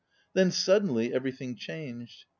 [0.33, 2.25] Then suddenly everything changed.